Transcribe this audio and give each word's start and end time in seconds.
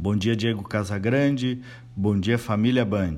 Bom 0.00 0.14
dia, 0.14 0.36
Diego 0.36 0.62
Casagrande. 0.62 1.58
Bom 1.96 2.20
dia, 2.20 2.38
família 2.38 2.84
Band. 2.84 3.16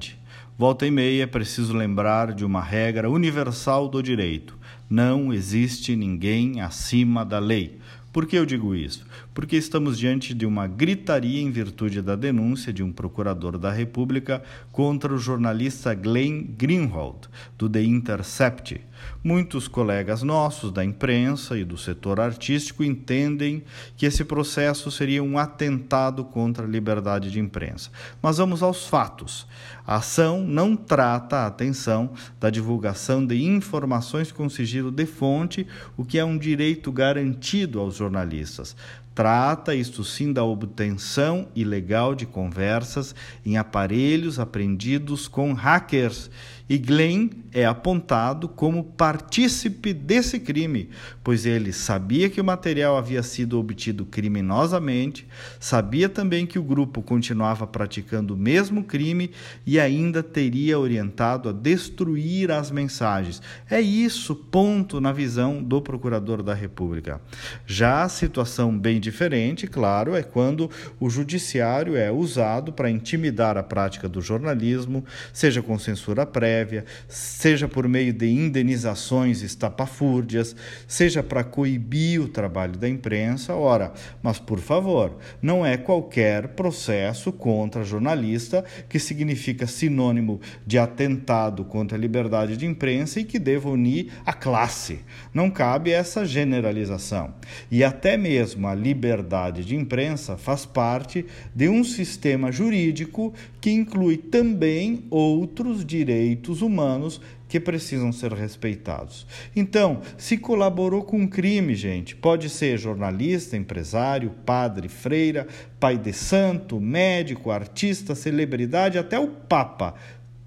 Volta 0.57 0.87
e 0.87 0.91
meia 0.91 1.25
é 1.25 1.27
preciso 1.27 1.77
lembrar 1.77 2.33
de 2.33 2.43
uma 2.43 2.63
regra 2.63 3.11
universal 3.11 3.87
do 3.87 4.03
direito: 4.03 4.57
não 4.89 5.31
existe 5.31 5.95
ninguém 5.95 6.63
acima 6.63 7.23
da 7.23 7.39
lei. 7.39 7.79
Por 8.11 8.25
que 8.25 8.35
eu 8.35 8.47
digo 8.47 8.75
isso? 8.75 9.07
Porque 9.35 9.57
estamos 9.57 9.99
diante 9.99 10.33
de 10.33 10.47
uma 10.47 10.67
gritaria 10.67 11.43
em 11.43 11.51
virtude 11.51 12.01
da 12.01 12.17
denúncia 12.17 12.73
de 12.73 12.83
um 12.83 12.91
procurador 12.91 13.59
da 13.59 13.71
República 13.71 14.43
contra 14.73 15.13
o 15.13 15.19
jornalista 15.19 15.93
Glenn 15.93 16.47
Greenwald, 16.57 17.29
do 17.59 17.69
The 17.69 17.83
Intercept. 17.83 18.81
Muitos 19.23 19.69
colegas 19.69 20.23
nossos 20.23 20.73
da 20.73 20.85
imprensa 20.85 21.59
e 21.59 21.65
do 21.65 21.77
setor 21.77 22.21
artístico 22.21 22.83
entendem 22.83 23.63
que 23.97 24.07
esse 24.07 24.25
processo 24.25 24.91
seria 24.91 25.23
um 25.23 25.39
atentado 25.39 26.25
contra 26.25 26.65
a 26.65 26.69
liberdade 26.69 27.31
de 27.31 27.39
imprensa. 27.39 27.91
Mas 28.23 28.39
vamos 28.39 28.63
aos 28.63 28.87
fatos. 28.87 29.47
A 29.87 29.97
ação 29.97 30.43
não 30.43 30.77
trata 30.77 31.39
a 31.39 31.47
atenção 31.47 32.13
da 32.39 32.49
divulgação 32.49 33.27
de 33.27 33.43
informações 33.45 34.33
com 34.33 34.49
sigilo 34.49 34.91
de 34.91 35.05
fonte, 35.05 35.67
o 35.97 36.05
que 36.05 36.19
é 36.19 36.25
um 36.25 36.39
direito 36.39 36.91
garantido 36.91 37.81
aos 37.81 37.97
jornalistas. 37.97 38.77
Trata, 39.15 39.75
isto 39.75 40.05
sim, 40.05 40.33
da 40.33 40.45
obtenção 40.45 41.49
ilegal 41.55 42.15
de 42.15 42.27
conversas 42.27 43.15
em 43.45 43.57
aparelhos 43.57 44.39
apreendidos 44.39 45.27
com 45.27 45.53
hackers. 45.53 46.31
E 46.71 46.79
Glenn 46.79 47.31
é 47.53 47.67
apontado 47.67 48.49
como 48.49 48.85
partícipe 48.85 49.93
desse 49.93 50.39
crime, 50.39 50.89
pois 51.25 51.45
ele 51.45 51.73
sabia 51.73 52.31
que 52.31 52.41
o 52.41 52.45
material 52.45 52.97
havia 52.97 53.25
sido 53.25 53.59
obtido 53.59 54.07
criminosamente, 54.07 55.27
sabia 55.59 56.09
também 56.09 56.47
que 56.47 56.61
o 56.61 56.63
grupo 56.63 57.03
continuava 57.03 57.67
praticando 57.67 58.35
o 58.35 58.37
mesmo 58.37 58.85
crime 58.85 59.33
e 59.67 59.81
ainda 59.81 60.23
teria 60.23 60.79
orientado 60.79 61.49
a 61.49 61.53
destruir 61.53 62.53
as 62.53 62.71
mensagens. 62.71 63.43
É 63.69 63.81
isso, 63.81 64.37
ponto, 64.37 65.01
na 65.01 65.11
visão 65.11 65.61
do 65.61 65.83
procurador 65.83 66.41
da 66.41 66.55
República. 66.55 67.21
Já 67.67 68.05
a 68.05 68.09
situação 68.09 68.79
bem 68.79 69.00
diferente, 69.01 69.67
claro, 69.67 70.15
é 70.15 70.23
quando 70.23 70.71
o 71.01 71.11
judiciário 71.11 71.97
é 71.97 72.13
usado 72.13 72.73
para 72.73 72.91
intimidar 72.91 73.57
a 73.57 73.63
prática 73.63 74.09
do 74.09 74.21
jornalismo, 74.21 75.05
seja 75.33 75.63
com 75.63 75.79
censura 75.79 76.27
prévia, 76.27 76.85
seja 77.09 77.67
por 77.67 77.89
meio 77.89 78.13
de 78.13 78.29
indenizações 78.29 79.43
estapafúrdias, 79.43 80.55
seja 80.87 81.23
para 81.23 81.43
coibir 81.43 82.21
o 82.21 82.29
trabalho 82.29 82.77
da 82.77 82.89
imprensa. 82.89 83.55
Ora, 83.55 83.93
mas 84.23 84.39
por 84.39 84.61
favor, 84.61 85.17
não 85.41 85.65
é 85.65 85.77
qualquer 85.77 86.49
processo 86.49 87.33
contra 87.33 87.83
jornalista 87.83 88.65
que 88.89 88.99
significa 88.99 89.67
sinônimo 89.67 90.41
de 90.67 90.79
atentado 90.79 91.65
contra 91.65 91.97
a 91.97 92.01
liberdade 92.01 92.57
de 92.57 92.67
imprensa 92.67 93.21
e 93.21 93.25
que 93.25 93.39
deva 93.39 93.71
unir 93.71 94.13
a 94.25 94.33
classe. 94.33 95.01
Não 95.33 95.51
cabe 95.51 95.91
essa 95.91 96.25
generalização. 96.25 97.35
E 97.71 97.83
até 97.83 98.17
mesmo 98.17 98.67
a 98.67 98.75
liberdade 98.91 99.65
de 99.65 99.77
imprensa 99.77 100.37
faz 100.37 100.67
parte 100.67 101.25
de 101.55 101.69
um 101.69 101.85
sistema 101.85 102.51
jurídico 102.51 103.33
que 103.61 103.71
inclui 103.71 104.17
também 104.17 105.05
outros 105.11 105.85
direitos 105.85 106.61
humanos 106.61 107.21
que 107.49 107.61
precisam 107.61 108.13
ser 108.13 108.33
respeitados. 108.33 109.27
Então, 109.55 110.03
se 110.19 110.37
colaborou 110.37 111.03
com 111.03 111.19
um 111.19 111.27
crime, 111.27 111.75
gente, 111.75 112.17
pode 112.17 112.49
ser 112.49 112.79
jornalista, 112.79 113.57
empresário, 113.57 114.31
padre, 114.45 114.89
freira, 114.89 115.47
pai 115.79 115.97
de 115.97 116.13
santo, 116.13 116.81
médico, 116.81 117.51
artista, 117.51 118.15
celebridade, 118.15 118.99
até 118.99 119.19
o 119.19 119.29
Papa, 119.29 119.95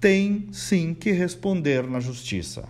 tem 0.00 0.48
sim 0.52 0.94
que 0.94 1.10
responder 1.12 1.86
na 1.86 2.00
justiça. 2.00 2.68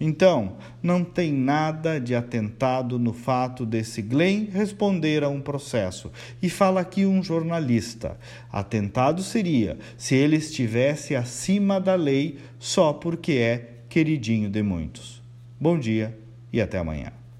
Então, 0.00 0.56
não 0.82 1.04
tem 1.04 1.32
nada 1.32 2.00
de 2.00 2.14
atentado 2.14 2.98
no 2.98 3.12
fato 3.12 3.66
desse 3.66 4.02
Glenn 4.02 4.46
responder 4.50 5.24
a 5.24 5.28
um 5.28 5.40
processo. 5.40 6.10
E 6.42 6.48
fala 6.48 6.80
aqui 6.80 7.04
um 7.06 7.22
jornalista: 7.22 8.18
atentado 8.50 9.22
seria 9.22 9.78
se 9.96 10.14
ele 10.14 10.36
estivesse 10.36 11.14
acima 11.14 11.80
da 11.80 11.94
lei 11.94 12.38
só 12.58 12.92
porque 12.92 13.32
é 13.32 13.70
queridinho 13.88 14.50
de 14.50 14.62
muitos. 14.62 15.22
Bom 15.60 15.78
dia 15.78 16.16
e 16.52 16.60
até 16.60 16.78
amanhã. 16.78 17.25